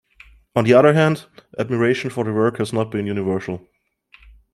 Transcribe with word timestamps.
On 0.55 0.63
the 0.65 0.73
other 0.73 0.95
hand, 0.95 1.27
admiration 1.59 2.09
for 2.09 2.23
the 2.23 2.33
work 2.33 2.57
has 2.57 2.73
not 2.73 2.89
been 2.89 3.05
universal. 3.05 3.67